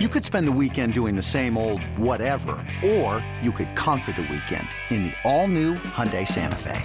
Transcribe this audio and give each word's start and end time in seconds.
You 0.00 0.08
could 0.08 0.24
spend 0.24 0.48
the 0.48 0.58
weekend 0.60 0.92
doing 0.92 1.14
the 1.14 1.22
same 1.22 1.56
old 1.56 1.80
whatever, 1.96 2.56
or 2.84 3.24
you 3.40 3.52
could 3.52 3.76
conquer 3.76 4.10
the 4.10 4.22
weekend 4.22 4.66
in 4.90 5.04
the 5.04 5.12
all-new 5.22 5.74
Hyundai 5.74 6.26
Santa 6.26 6.56
Fe. 6.56 6.82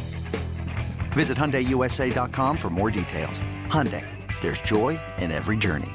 Visit 1.14 1.36
HyundaiUSA.com 1.36 2.56
for 2.56 2.70
more 2.70 2.92
details. 2.92 3.42
Hyundai, 3.66 4.06
there's 4.42 4.62
joy 4.62 5.00
in 5.18 5.32
every 5.32 5.58
journey. 5.58 5.90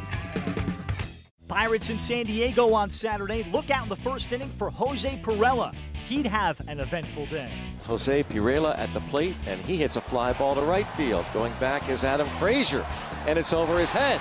Pirates 1.47 1.89
in 1.89 2.01
San 2.01 2.27
Diego 2.27 2.75
on 2.75 2.91
Saturday. 2.91 3.45
Look 3.53 3.71
out 3.71 3.85
in 3.85 3.91
the 3.91 3.95
first 3.95 4.33
inning 4.33 4.51
for 4.59 4.71
Jose 4.71 5.17
Pirela. 5.23 5.73
He'd 6.09 6.27
have 6.27 6.61
an 6.67 6.81
eventful 6.81 7.27
day. 7.27 7.53
Jose 7.85 8.25
Pirela 8.25 8.77
at 8.77 8.93
the 8.93 8.99
plate, 9.03 9.37
and 9.47 9.61
he 9.61 9.77
hits 9.77 9.95
a 9.95 10.01
fly 10.01 10.33
ball 10.33 10.57
to 10.57 10.63
right 10.63 10.89
field. 10.91 11.27
Going 11.33 11.53
back 11.61 11.89
is 11.89 12.03
Adam 12.03 12.27
Frazier, 12.41 12.85
and 13.29 13.39
it's 13.39 13.53
over 13.53 13.79
his 13.79 13.93
head 13.93 14.21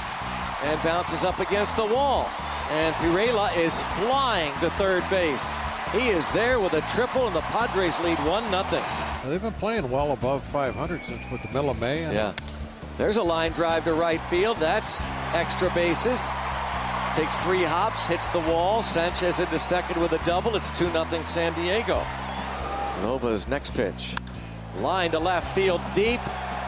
and 0.63 0.83
bounces 0.83 1.23
up 1.23 1.39
against 1.39 1.75
the 1.75 1.85
wall 1.87 2.29
and 2.73 2.95
Pirela 2.95 3.55
is 3.55 3.81
flying 3.99 4.51
to 4.59 4.69
third 4.71 5.07
base. 5.09 5.55
He 5.91 6.07
is 6.07 6.31
there 6.31 6.59
with 6.59 6.73
a 6.73 6.81
triple, 6.81 7.27
and 7.27 7.35
the 7.35 7.41
Padres 7.41 7.99
lead 7.99 8.17
1 8.17 8.49
0. 8.49 8.83
They've 9.25 9.41
been 9.41 9.53
playing 9.53 9.91
well 9.91 10.11
above 10.11 10.43
500 10.43 11.03
since 11.03 11.29
with 11.29 11.43
the 11.43 11.49
middle 11.49 11.69
of 11.69 11.79
May. 11.79 12.01
yeah. 12.01 12.33
There's 12.97 13.17
a 13.17 13.23
line 13.23 13.51
drive 13.51 13.83
to 13.85 13.93
right 13.93 14.21
field. 14.21 14.57
That's 14.57 15.03
extra 15.33 15.69
bases. 15.75 16.29
Takes 17.15 17.37
three 17.39 17.63
hops, 17.63 18.07
hits 18.07 18.29
the 18.29 18.39
wall. 18.39 18.81
Sanchez 18.81 19.39
into 19.39 19.59
second 19.59 20.01
with 20.01 20.13
a 20.13 20.25
double. 20.25 20.55
It's 20.55 20.71
2 20.71 20.91
0 20.91 21.05
San 21.23 21.53
Diego. 21.53 22.03
Nova's 23.03 23.47
next 23.47 23.75
pitch. 23.75 24.15
Line 24.77 25.11
to 25.11 25.19
left 25.19 25.51
field 25.51 25.81
deep. 25.93 26.21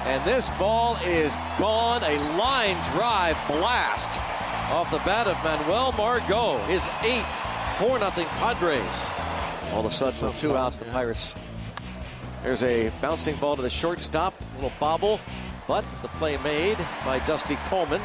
And 0.06 0.24
this 0.24 0.52
ball 0.52 0.98
is 1.04 1.36
gone. 1.58 2.04
A 2.04 2.18
line 2.38 2.78
drive 2.94 3.38
blast 3.48 4.20
off 4.76 4.92
the 4.92 4.98
bat 4.98 5.26
of 5.26 5.42
Manuel 5.42 5.94
Margot. 5.94 6.58
His 6.66 6.90
eighth, 7.02 7.26
4 7.78 7.98
0 7.98 8.12
Padres. 8.12 9.10
All 9.72 9.80
of 9.80 9.86
a 9.86 9.92
sudden, 9.92 10.28
with 10.28 10.38
two 10.38 10.58
outs, 10.58 10.80
the 10.80 10.86
Pirates. 10.86 11.34
There's 12.44 12.62
a 12.62 12.92
bouncing 13.00 13.38
ball 13.38 13.56
to 13.56 13.62
the 13.62 13.70
shortstop, 13.70 14.34
a 14.42 14.56
little 14.56 14.74
bobble, 14.78 15.22
but 15.66 15.86
the 16.02 16.10
play 16.10 16.36
made 16.44 16.78
by 17.06 17.20
Dusty 17.20 17.56
Coleman. 17.70 18.02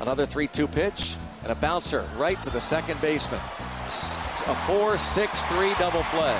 Another 0.00 0.24
3 0.24 0.46
2 0.46 0.66
pitch, 0.66 1.16
and 1.42 1.52
a 1.52 1.54
bouncer 1.54 2.08
right 2.16 2.42
to 2.42 2.48
the 2.48 2.60
second 2.60 2.98
baseman. 3.02 3.40
A 4.46 4.56
4 4.66 4.96
6 4.96 5.44
3 5.44 5.74
double 5.78 6.02
play. 6.04 6.38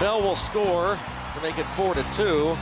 Bell 0.00 0.22
will 0.22 0.34
score 0.34 0.98
to 1.34 1.40
make 1.42 1.58
it 1.58 1.66
4 1.76 1.92
to 1.92 2.02
2. 2.14 2.56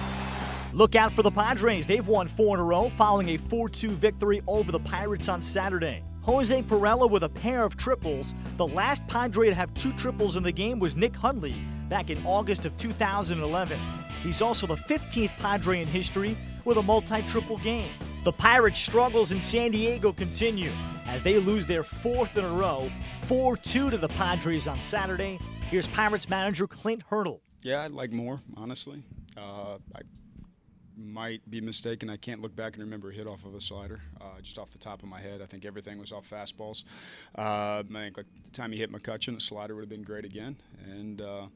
Look 0.75 0.97
out 0.97 1.13
for 1.13 1.23
the 1.23 1.31
Padres. 1.31 1.87
They've 1.87 2.07
won 2.07 2.27
four 2.29 2.57
in 2.57 2.61
a 2.61 2.65
row 2.65 2.89
following 2.89 3.31
a 3.31 3.37
4 3.37 3.69
2 3.69 3.91
victory 3.91 4.43
over 4.47 4.73
the 4.73 4.81
Pirates 4.81 5.29
on 5.29 5.43
Saturday. 5.43 6.03
Jose 6.23 6.63
Pirela 6.63 7.11
with 7.11 7.25
a 7.25 7.29
pair 7.29 7.63
of 7.63 7.77
triples. 7.77 8.35
The 8.57 8.67
last 8.67 9.07
Padre 9.07 9.49
to 9.49 9.55
have 9.55 9.75
two 9.75 9.93
triples 9.95 10.37
in 10.37 10.43
the 10.43 10.53
game 10.53 10.79
was 10.79 10.97
Nick 10.97 11.15
Hundley 11.15 11.55
back 11.91 12.09
in 12.09 12.25
August 12.25 12.65
of 12.65 12.75
2011. 12.79 13.79
He's 14.23 14.41
also 14.41 14.67
the 14.67 14.77
15th 14.77 15.37
Padre 15.39 15.83
in 15.83 15.89
history 15.89 16.37
with 16.65 16.79
a 16.79 16.83
multi 16.83 17.21
triple 17.23 17.59
game. 17.59 17.91
The 18.25 18.33
Pirates' 18.33 18.79
struggles 18.79 19.33
in 19.33 19.43
San 19.43 19.73
Diego 19.73 20.13
continue 20.13 20.71
as 21.07 21.23
they 21.23 21.39
lose 21.39 21.67
their 21.67 21.83
fourth 21.83 22.39
in 22.39 22.45
a 22.45 22.49
row, 22.49 22.91
4 23.23 23.59
2 23.59 23.91
to 23.91 23.99
the 23.99 24.09
Padres 24.09 24.67
on 24.67 24.81
Saturday. 24.81 25.39
Here's 25.69 25.89
Pirates 25.89 26.31
manager 26.31 26.67
Clint 26.67 27.03
Hurdle. 27.11 27.43
Yeah, 27.63 27.83
I'd 27.83 27.93
like 27.93 28.11
more, 28.11 28.41
honestly. 28.57 29.03
Uh, 29.37 29.79
I 29.95 30.01
might 31.03 31.49
be 31.51 31.61
mistaken. 31.61 32.09
I 32.11 32.17
can't 32.17 32.41
look 32.41 32.55
back 32.55 32.75
and 32.75 32.83
remember 32.83 33.11
a 33.11 33.13
hit 33.13 33.27
off 33.27 33.45
of 33.45 33.55
a 33.55 33.61
slider, 33.61 34.01
uh, 34.21 34.41
just 34.43 34.59
off 34.59 34.71
the 34.71 34.79
top 34.79 35.03
of 35.03 35.09
my 35.09 35.21
head. 35.21 35.43
I 35.43 35.47
think 35.47 35.65
everything 35.65 35.99
was 35.99 36.13
off 36.13 36.29
fastballs. 36.29 36.85
Uh, 37.37 37.83
I 37.83 37.85
think 37.93 38.17
like 38.17 38.27
the 38.45 38.51
time 38.51 38.73
he 38.73 38.79
hit 38.79 38.93
McCutchen, 38.93 39.35
the 39.35 39.41
slider 39.41 39.75
would 39.75 39.83
have 39.83 39.89
been 39.89 40.03
great 40.03 40.25
again. 40.25 40.57
And 40.85 41.21
uh, 41.21 41.47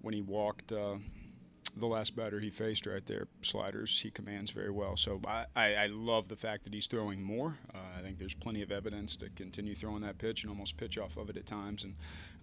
when 0.00 0.14
he 0.14 0.22
walked 0.22 0.72
uh, 0.72 0.96
the 1.76 1.86
last 1.86 2.16
batter 2.16 2.40
he 2.40 2.50
faced 2.50 2.86
right 2.86 3.04
there, 3.06 3.28
sliders, 3.42 4.00
he 4.00 4.10
commands 4.10 4.50
very 4.50 4.70
well. 4.70 4.96
So 4.96 5.20
I, 5.26 5.46
I, 5.54 5.74
I 5.74 5.86
love 5.86 6.28
the 6.28 6.36
fact 6.36 6.64
that 6.64 6.74
he's 6.74 6.86
throwing 6.86 7.22
more. 7.22 7.58
Uh, 7.74 7.78
I 7.98 8.02
think 8.02 8.18
there's 8.18 8.34
plenty 8.34 8.62
of 8.62 8.72
evidence 8.72 9.16
to 9.16 9.30
continue 9.30 9.74
throwing 9.74 10.02
that 10.02 10.18
pitch 10.18 10.42
and 10.42 10.50
almost 10.50 10.76
pitch 10.76 10.98
off 10.98 11.16
of 11.16 11.30
it 11.30 11.36
at 11.36 11.46
times. 11.46 11.84
And 11.84 11.94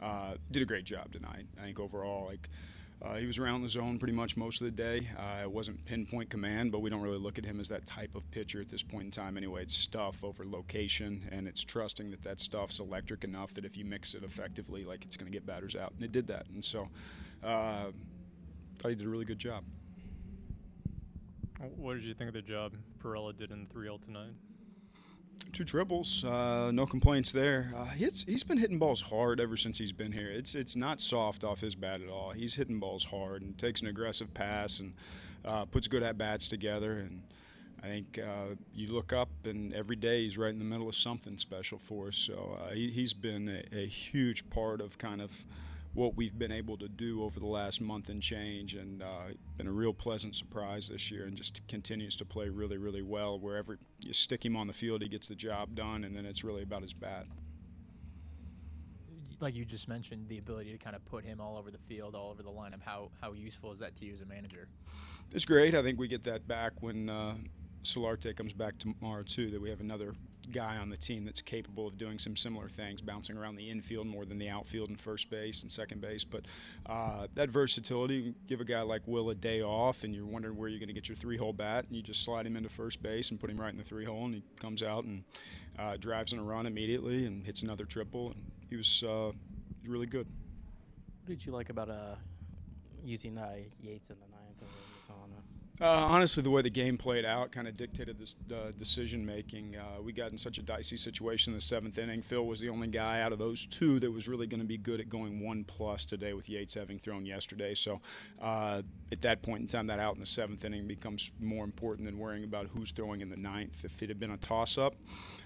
uh, 0.02 0.36
did 0.52 0.64
a 0.64 0.66
great 0.66 0.86
job 0.86 1.12
tonight. 1.12 1.46
I 1.60 1.66
think 1.66 1.80
overall, 1.80 2.26
like– 2.26 2.50
uh, 3.02 3.16
he 3.16 3.26
was 3.26 3.40
around 3.40 3.62
the 3.62 3.70
zone 3.70 3.98
pretty 3.98 4.14
much 4.14 4.36
most 4.36 4.60
of 4.60 4.66
the 4.66 4.72
day. 4.72 5.10
Uh, 5.18 5.44
it 5.44 5.52
wasn't 5.52 5.84
pinpoint 5.86 6.30
command, 6.30 6.72
but 6.72 6.80
we 6.80 6.90
don't 6.90 7.02
really 7.02 7.18
look 7.18 7.38
at 7.38 7.46
him 7.46 7.60
as 7.60 7.70
that 7.70 7.86
type 7.86 8.14
of 8.16 8.30
pitcher 8.32 8.60
at 8.60 8.68
this 8.68 8.84
point 8.84 9.06
in 9.06 9.12
time 9.12 9.38
anyway. 9.38 9.62
It's 9.62 9.74
stuff 9.74 10.22
over 10.24 10.46
location, 10.46 11.28
and 11.32 11.48
it's 11.48 11.64
trusting 11.64 12.12
that 12.12 12.22
that 12.24 12.42
stuff's 12.42 12.80
electric 12.80 13.24
enough 13.24 13.54
that 13.54 13.64
if 13.64 13.78
you 13.78 13.86
mix 13.86 14.14
it 14.16 14.24
effectively, 14.24 14.84
like 14.84 15.06
it's 15.06 15.16
going 15.16 15.32
to 15.32 15.36
get 15.36 15.46
batters 15.46 15.78
out. 15.78 15.94
And 15.96 16.04
it 16.04 16.12
did 16.12 16.28
that. 16.28 16.48
And 16.54 16.64
so 16.64 16.90
uh, 17.42 17.86
thought 18.80 18.90
he 18.90 18.96
did 18.96 19.08
a 19.08 19.10
really 19.10 19.26
good 19.26 19.40
job. 19.40 19.64
What 21.78 21.96
did 21.96 22.04
you 22.04 22.14
think 22.14 22.28
of 22.30 22.34
the 22.34 22.42
job 22.42 22.74
Pirela 23.02 23.36
did 23.36 23.52
in 23.52 23.66
3 23.68 23.86
0 23.86 24.00
tonight? 24.04 24.34
Two 25.52 25.64
triples, 25.64 26.24
uh, 26.24 26.72
no 26.72 26.86
complaints 26.86 27.32
there. 27.32 27.72
Uh, 27.76 27.86
he's, 27.86 28.24
he's 28.24 28.44
been 28.44 28.58
hitting 28.58 28.80
balls 28.80 29.02
hard 29.02 29.40
ever 29.40 29.58
since 29.58 29.78
he's 29.78 29.92
been 29.92 30.12
here. 30.12 30.30
It's 30.30 30.56
it's 30.56 30.76
not 30.76 31.02
soft 31.02 31.44
off 31.44 31.62
his 31.62 31.76
bat 31.76 32.02
at 32.02 32.10
all. 32.10 32.32
He's 32.32 32.56
hitting 32.56 32.80
balls 32.80 33.04
hard 33.04 33.42
and 33.42 33.58
takes 33.58 33.82
an 33.82 33.88
aggressive 33.88 34.34
pass 34.34 34.80
and 34.80 34.94
uh, 35.46 35.66
puts 35.66 35.88
good 35.88 36.04
at 36.04 36.18
bats 36.18 36.48
together. 36.48 37.00
And 37.00 37.22
I 37.84 37.88
think 37.88 38.20
uh, 38.20 38.56
you 38.74 38.92
look 38.94 39.14
up 39.14 39.30
and 39.46 39.74
every 39.74 39.96
day 39.96 40.24
he's 40.24 40.38
right 40.38 40.52
in 40.52 40.60
the 40.60 40.66
middle 40.66 40.90
of 40.90 40.96
something 40.96 41.38
special 41.38 41.78
for 41.78 42.08
us. 42.08 42.18
So 42.18 42.58
uh, 42.64 42.74
he, 42.74 43.02
has 43.02 43.14
been 43.14 43.50
a, 43.50 43.78
a 43.78 43.88
huge 43.88 44.50
part 44.50 44.82
of 44.82 44.98
kind 44.98 45.22
of 45.22 45.46
what 46.00 46.16
we've 46.16 46.40
been 46.40 46.52
able 46.52 46.78
to 46.78 46.88
do 46.88 47.22
over 47.24 47.42
the 47.42 47.46
last 47.46 47.82
month 47.82 48.08
and 48.08 48.22
change, 48.22 48.74
and 48.74 49.04
uh, 49.04 49.34
been 49.58 49.68
a 49.68 49.72
real 49.72 49.94
pleasant 49.94 50.34
surprise 50.34 50.88
this 50.88 51.12
year, 51.12 51.26
and 51.26 51.36
just 51.36 51.68
continues 51.68 52.16
to 52.16 52.24
play 52.24 52.48
really, 52.48 52.78
really 52.78 53.02
well. 53.02 53.38
Wherever 53.38 53.78
you 54.00 54.14
stick 54.14 54.46
him 54.46 54.56
on 54.56 54.66
the 54.66 54.74
field, 54.74 55.02
he 55.02 55.10
gets 55.10 55.28
the 55.28 55.36
job 55.36 55.76
done, 55.76 56.06
and 56.06 56.16
then 56.16 56.26
it's 56.26 56.42
really 56.42 56.64
about 56.64 56.84
his 56.84 56.94
bat. 56.94 57.26
Like 59.42 59.56
you 59.56 59.66
just 59.66 59.90
mentioned, 59.90 60.30
the 60.30 60.38
ability 60.38 60.72
to 60.72 60.78
kind 60.78 60.96
of 60.96 61.04
put 61.06 61.26
him 61.26 61.42
all 61.42 61.58
over 61.58 61.70
the 61.70 61.78
field, 61.78 62.16
all 62.16 62.30
over 62.30 62.44
the 62.44 62.50
lineup. 62.50 62.82
How 62.82 63.12
how 63.22 63.34
useful 63.34 63.74
is 63.74 63.80
that 63.80 63.98
to 63.98 64.06
you 64.06 64.14
as 64.14 64.22
a 64.22 64.26
manager? 64.26 64.70
It's 65.34 65.46
great. 65.46 65.76
I 65.76 65.84
think 65.84 66.00
we 66.00 66.08
get 66.08 66.24
that 66.24 66.48
back 66.48 66.82
when 66.82 67.10
uh, 67.10 67.36
Solarte 67.84 68.36
comes 68.36 68.54
back 68.54 68.78
tomorrow 68.78 69.24
too. 69.24 69.52
That 69.52 69.62
we 69.62 69.70
have 69.70 69.82
another 69.82 70.14
guy 70.52 70.78
on 70.78 70.90
the 70.90 70.98
team 70.98 71.26
that's 71.26 71.42
capable 71.42 71.88
of 71.88 71.98
doing 71.98 72.20
some 72.20 72.36
similar 72.36 72.68
things, 72.68 73.02
bouncing 73.02 73.38
around 73.38 73.56
the 73.56 73.70
infield 73.70 74.08
more 74.08 74.26
than 74.26 74.38
the 74.38 74.50
outfield 74.50 74.90
and 74.90 75.00
first 75.00 75.30
base 75.30 75.62
and 75.62 75.72
second 75.72 76.02
base. 76.02 76.24
But 76.24 76.46
uh, 76.86 77.28
that 77.36 77.50
versatility, 77.50 78.34
give 78.48 78.62
a 78.62 78.66
guy 78.66 78.82
like 78.82 79.02
Wil 79.06 79.30
a 79.30 79.36
day 79.36 79.62
off, 79.62 80.04
and 80.04 80.16
you're 80.16 80.26
wondering 80.26 80.58
where 80.58 80.70
you're 80.70 80.80
going 80.80 80.88
to 80.88 80.94
get 80.94 81.08
your 81.08 81.16
three-hole 81.16 81.54
bat, 81.54 81.86
and 81.88 81.96
you 81.96 82.02
just 82.02 82.24
slide 82.24 82.46
him 82.46 82.56
into 82.56 82.70
first 82.70 83.02
base 83.02 83.32
and 83.32 83.40
put 83.40 83.50
him 83.50 83.60
right 83.60 83.72
in 83.72 83.78
the 83.78 83.84
three-hole, 83.84 84.26
and 84.26 84.36
he 84.36 84.44
comes 84.60 84.84
out 84.84 85.04
and 85.04 85.24
uh, 85.78 85.98
drives 85.98 86.34
in 86.34 86.40
a 86.40 86.44
run 86.44 86.66
immediately 86.66 87.26
and 87.26 87.46
hits 87.46 87.62
another 87.62 87.86
triple. 87.86 88.32
And 88.32 88.52
he 88.70 88.76
was 88.76 89.04
uh, 89.04 89.32
really 89.86 90.08
good. 90.08 90.28
What 91.22 91.30
did 91.30 91.46
you 91.46 91.52
like 91.52 91.70
about 91.70 91.90
using 93.04 93.38
uh, 93.38 93.56
Yates 93.82 94.10
in 94.10 94.18
the 94.20 94.28
ninth? 94.28 94.39
Uh, 95.82 96.08
honestly, 96.10 96.44
the 96.44 96.50
way 96.50 96.62
the 96.62 96.70
game 96.70 96.98
played 96.98 97.24
out 97.24 97.54
kind 97.54 97.66
of 97.66 97.78
dictated 97.78 98.20
this 98.20 98.36
uh, 98.52 98.72
decision 98.78 99.26
making. 99.26 99.78
Uh, 99.78 100.02
we 100.02 100.12
got 100.12 100.30
in 100.30 100.38
such 100.38 100.58
a 100.58 100.62
dicey 100.62 100.98
situation 100.98 101.54
in 101.54 101.58
the 101.58 101.62
seventh 101.62 101.98
inning. 101.98 102.22
Phil 102.22 102.46
was 102.46 102.60
the 102.60 102.68
only 102.68 102.88
guy 102.90 103.22
out 103.22 103.32
of 103.32 103.40
those 103.40 103.66
two 103.66 103.98
that 104.02 104.12
was 104.12 104.28
really 104.28 104.46
going 104.46 104.60
to 104.60 104.66
be 104.66 104.78
good 104.78 105.00
at 105.00 105.08
going 105.08 105.40
one 105.40 105.64
plus 105.64 106.04
today, 106.04 106.34
with 106.34 106.50
Yates 106.50 106.74
having 106.74 107.00
thrown 107.00 107.26
yesterday. 107.26 107.74
So, 107.76 108.02
uh, 108.42 108.82
at 109.14 109.22
that 109.22 109.42
point 109.42 109.62
in 109.62 109.68
time, 109.68 109.88
that 109.88 110.00
out 110.00 110.16
in 110.16 110.20
the 110.20 110.26
seventh 110.26 110.66
inning 110.66 110.86
becomes 110.86 111.32
more 111.40 111.64
important 111.64 112.06
than 112.06 112.18
worrying 112.20 112.44
about 112.44 112.68
who's 112.68 112.92
throwing 112.92 113.22
in 113.22 113.30
the 113.30 113.38
ninth. 113.38 113.86
If 113.86 114.04
it 114.04 114.10
had 114.10 114.20
been 114.20 114.32
a 114.32 114.38
toss 114.38 114.78
up, 114.78 114.96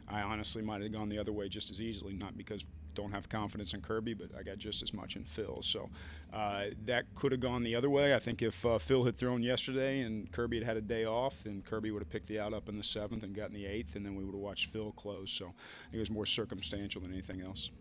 I 0.08 0.22
honestly 0.22 0.64
might 0.64 0.82
have 0.82 0.92
gone 0.92 1.10
the 1.10 1.20
other 1.20 1.32
way 1.32 1.48
just 1.48 1.70
as 1.70 1.80
easily, 1.80 2.14
not 2.14 2.36
because 2.36 2.66
don't 2.94 3.12
have 3.12 3.30
confidence 3.30 3.74
in 3.74 3.82
Kirby, 3.82 4.14
but 4.14 4.30
I 4.38 4.44
got 4.44 4.58
just 4.58 4.82
as 4.84 4.94
much 4.94 5.16
in 5.16 5.24
Phil. 5.24 5.62
So 5.62 5.90
uh, 6.34 6.66
that 6.86 7.06
could 7.16 7.32
have 7.32 7.42
gone 7.42 7.64
the 7.64 7.76
other 7.76 7.90
way. 7.90 8.14
I 8.16 8.20
think 8.20 8.42
if 8.42 8.66
uh, 8.66 8.78
Phil 8.78 9.04
had 9.04 9.18
thrown 9.18 9.44
yesterday 9.44 10.02
and 10.02 10.32
Kirby 10.32 10.58
had 10.60 10.66
had 10.66 10.78
a 10.78 10.82
day 10.82 11.06
off, 11.06 11.44
then 11.44 11.62
Kirby 11.62 11.92
would 11.92 12.02
have 12.02 12.10
picked 12.10 12.28
the 12.28 12.40
out 12.40 12.54
up 12.54 12.70
in 12.70 12.78
the 12.78 12.84
seventh 12.84 13.24
and 13.24 13.36
gotten 13.36 13.54
the 13.54 13.66
eighth, 13.66 13.96
and 13.96 14.06
then 14.06 14.16
we 14.16 14.24
would 14.24 14.34
have 14.34 14.42
watched 14.42 14.70
Phil 14.70 14.92
close. 14.94 15.32
So 15.32 15.54
it 15.92 16.00
was 16.00 16.12
more 16.12 16.26
circumstantial 16.26 17.02
than 17.02 17.12
anything 17.12 17.42
else. 17.42 17.72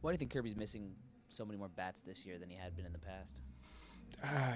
Why 0.00 0.10
do 0.10 0.14
you 0.14 0.18
think 0.18 0.30
Kirby's 0.30 0.56
missing 0.56 0.92
so 1.28 1.44
many 1.44 1.58
more 1.58 1.68
bats 1.68 2.02
this 2.02 2.24
year 2.24 2.38
than 2.38 2.48
he 2.48 2.56
had 2.56 2.76
been 2.76 2.86
in 2.86 2.92
the 2.92 2.98
past? 2.98 3.36
Uh, 4.22 4.54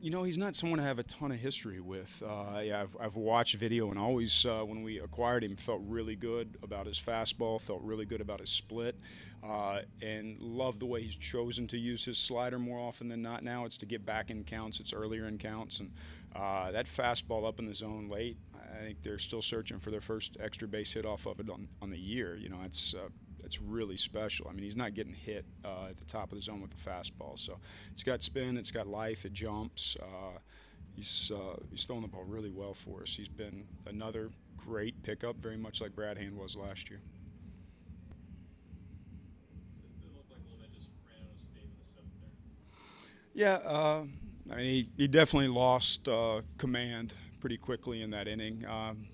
you 0.00 0.10
know, 0.10 0.22
he's 0.22 0.38
not 0.38 0.56
someone 0.56 0.80
I 0.80 0.84
have 0.84 0.98
a 0.98 1.02
ton 1.02 1.30
of 1.30 1.38
history 1.38 1.80
with. 1.80 2.22
Uh, 2.26 2.60
yeah, 2.60 2.82
I've, 2.82 2.96
I've, 3.00 3.16
watched 3.16 3.56
video 3.56 3.90
and 3.90 3.98
always, 3.98 4.46
uh, 4.46 4.62
when 4.62 4.82
we 4.82 4.98
acquired 4.98 5.44
him, 5.44 5.56
felt 5.56 5.80
really 5.84 6.16
good 6.16 6.56
about 6.62 6.86
his 6.86 6.98
fastball, 6.98 7.60
felt 7.60 7.82
really 7.82 8.06
good 8.06 8.20
about 8.20 8.40
his 8.40 8.50
split, 8.50 8.96
uh, 9.42 9.80
and 10.00 10.42
love 10.42 10.78
the 10.78 10.86
way 10.86 11.02
he's 11.02 11.16
chosen 11.16 11.66
to 11.68 11.78
use 11.78 12.04
his 12.04 12.18
slider 12.18 12.58
more 12.58 12.78
often 12.78 13.08
than 13.08 13.20
not 13.20 13.42
now. 13.42 13.64
It's 13.66 13.76
to 13.78 13.86
get 13.86 14.06
back 14.06 14.30
in 14.30 14.44
counts, 14.44 14.80
it's 14.80 14.92
earlier 14.92 15.26
in 15.26 15.38
counts, 15.38 15.80
and 15.80 15.90
uh, 16.34 16.70
that 16.72 16.86
fastball 16.86 17.46
up 17.46 17.58
in 17.58 17.66
the 17.66 17.74
zone 17.74 18.08
late, 18.08 18.38
I 18.72 18.84
think 18.84 19.02
they're 19.02 19.18
still 19.18 19.42
searching 19.42 19.78
for 19.78 19.90
their 19.90 20.00
first 20.00 20.36
extra 20.40 20.68
base 20.68 20.92
hit 20.92 21.04
off 21.04 21.26
of 21.26 21.40
it 21.40 21.50
on, 21.50 21.68
on 21.82 21.90
the 21.90 21.98
year. 21.98 22.36
You 22.36 22.48
know, 22.48 22.58
it's 22.64 22.94
uh, 22.94 23.08
it's 23.44 23.60
really 23.60 23.96
special. 23.96 24.46
I 24.48 24.52
mean, 24.52 24.62
he's 24.64 24.76
not 24.76 24.94
getting 24.94 25.14
hit 25.14 25.44
uh, 25.64 25.86
at 25.88 25.96
the 25.96 26.04
top 26.04 26.32
of 26.32 26.38
the 26.38 26.42
zone 26.42 26.60
with 26.60 26.70
the 26.70 26.90
fastball, 26.90 27.38
so 27.38 27.58
it's 27.92 28.02
got 28.02 28.22
spin, 28.22 28.56
it's 28.56 28.70
got 28.70 28.86
life, 28.86 29.24
it 29.24 29.32
jumps. 29.32 29.96
Uh, 30.00 30.38
he's 30.94 31.32
uh, 31.34 31.56
he's 31.70 31.84
throwing 31.84 32.02
the 32.02 32.08
ball 32.08 32.24
really 32.24 32.50
well 32.50 32.74
for 32.74 33.02
us. 33.02 33.14
He's 33.16 33.28
been 33.28 33.64
another 33.86 34.30
great 34.56 35.02
pickup, 35.02 35.36
very 35.36 35.56
much 35.56 35.80
like 35.80 35.94
Brad 35.94 36.18
Hand 36.18 36.36
was 36.36 36.56
last 36.56 36.90
year. 36.90 37.00
Yeah, 43.32 43.54
uh, 43.64 44.04
I 44.50 44.56
mean, 44.56 44.66
he, 44.66 44.88
he 44.96 45.08
definitely 45.08 45.48
lost 45.48 46.08
uh, 46.08 46.42
command 46.58 47.14
pretty 47.40 47.56
quickly 47.56 48.02
in 48.02 48.10
that 48.10 48.28
inning. 48.28 48.64
Um, 48.66 49.06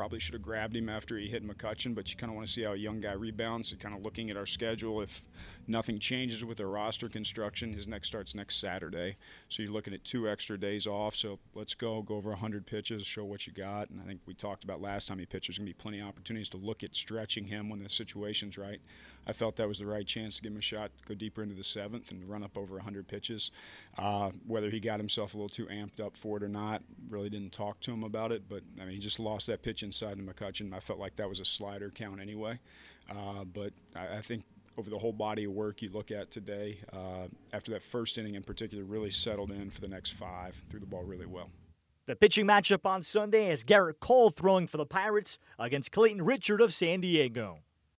probably 0.00 0.18
should 0.18 0.32
have 0.32 0.40
grabbed 0.40 0.74
him 0.74 0.88
after 0.88 1.18
he 1.18 1.28
hit 1.28 1.46
McCutchen, 1.46 1.94
but 1.94 2.10
you 2.10 2.16
kind 2.16 2.30
of 2.30 2.34
want 2.34 2.46
to 2.46 2.50
see 2.50 2.62
how 2.62 2.72
a 2.72 2.76
young 2.76 3.02
guy 3.02 3.12
rebounds. 3.12 3.70
And 3.70 3.78
kind 3.78 3.94
of 3.94 4.02
looking 4.02 4.30
at 4.30 4.36
our 4.38 4.46
schedule, 4.46 5.02
if 5.02 5.22
nothing 5.66 5.98
changes 5.98 6.42
with 6.42 6.58
our 6.58 6.68
roster 6.68 7.06
construction, 7.06 7.74
his 7.74 7.86
next 7.86 8.08
starts 8.08 8.34
next 8.34 8.56
Saturday. 8.56 9.16
So 9.50 9.62
you're 9.62 9.72
looking 9.72 9.92
at 9.92 10.02
two 10.02 10.26
extra 10.26 10.58
days 10.58 10.86
off. 10.86 11.14
So 11.14 11.38
let's 11.54 11.74
go, 11.74 12.00
go 12.00 12.16
over 12.16 12.30
100 12.30 12.64
pitches, 12.64 13.04
show 13.04 13.26
what 13.26 13.46
you 13.46 13.52
got. 13.52 13.90
And 13.90 14.00
I 14.00 14.04
think 14.04 14.22
we 14.24 14.32
talked 14.32 14.64
about 14.64 14.80
last 14.80 15.06
time 15.06 15.18
he 15.18 15.26
pitched, 15.26 15.48
there's 15.48 15.58
going 15.58 15.66
to 15.66 15.74
be 15.74 15.78
plenty 15.78 16.00
of 16.00 16.06
opportunities 16.06 16.48
to 16.48 16.56
look 16.56 16.82
at 16.82 16.96
stretching 16.96 17.44
him 17.44 17.68
when 17.68 17.82
the 17.82 17.90
situation's 17.90 18.56
right. 18.56 18.80
I 19.26 19.32
felt 19.32 19.56
that 19.56 19.68
was 19.68 19.78
the 19.78 19.86
right 19.86 20.06
chance 20.06 20.36
to 20.36 20.42
give 20.42 20.52
him 20.52 20.58
a 20.58 20.62
shot, 20.62 20.90
go 21.06 21.14
deeper 21.14 21.42
into 21.42 21.54
the 21.54 21.62
seventh, 21.62 22.10
and 22.10 22.28
run 22.28 22.42
up 22.42 22.56
over 22.56 22.76
100 22.76 23.06
pitches. 23.06 23.50
Uh, 23.98 24.30
whether 24.46 24.70
he 24.70 24.80
got 24.80 24.98
himself 24.98 25.34
a 25.34 25.36
little 25.36 25.48
too 25.48 25.66
amped 25.66 26.00
up 26.00 26.16
for 26.16 26.38
it 26.38 26.42
or 26.42 26.48
not, 26.48 26.82
really 27.08 27.28
didn't 27.28 27.52
talk 27.52 27.80
to 27.80 27.92
him 27.92 28.02
about 28.02 28.32
it. 28.32 28.44
But 28.48 28.62
I 28.80 28.84
mean, 28.84 28.94
he 28.94 28.98
just 28.98 29.20
lost 29.20 29.46
that 29.48 29.62
pitch 29.62 29.82
inside 29.90 30.18
to 30.18 30.22
McCutchen. 30.22 30.72
I 30.72 30.78
felt 30.78 31.00
like 31.00 31.16
that 31.16 31.28
was 31.28 31.40
a 31.40 31.44
slider 31.44 31.90
count 31.90 32.20
anyway. 32.20 32.60
Uh, 33.10 33.44
but 33.44 33.72
I, 33.96 34.18
I, 34.18 34.20
think 34.20 34.44
over 34.78 34.88
the 34.88 34.98
whole 34.98 35.12
body 35.12 35.44
of 35.44 35.52
work 35.52 35.82
you 35.82 35.90
look 35.90 36.12
at 36.12 36.30
today, 36.30 36.78
uh, 36.92 37.26
after 37.52 37.72
that 37.72 37.82
first 37.82 38.18
inning 38.18 38.36
in 38.36 38.44
particular, 38.44 38.84
really 38.84 39.10
settled 39.10 39.50
in 39.50 39.68
for 39.68 39.80
the 39.80 39.88
next 39.88 40.12
five, 40.12 40.62
threw 40.68 40.78
the 40.78 40.86
ball 40.86 41.02
really 41.02 41.26
well. 41.26 41.50
The 42.06 42.14
pitching 42.14 42.46
matchup 42.46 42.86
on 42.86 43.02
Sunday 43.02 43.50
is 43.50 43.64
Gerrit 43.64 43.98
Cole 43.98 44.30
throwing 44.30 44.68
for 44.68 44.76
the 44.76 44.86
Pirates 44.86 45.38
against 45.58 45.90
Clayton 45.90 46.24
Richard 46.24 46.60
of 46.60 46.72
San 46.72 47.00
Diego. 47.00 47.58